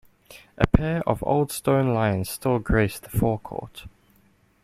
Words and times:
A 0.57 0.65
pair 0.65 1.07
of 1.07 1.21
old 1.23 1.51
stone 1.51 1.93
lions 1.93 2.27
still 2.27 2.57
grace 2.57 2.97
the 2.97 3.11
forecourt. 3.11 3.85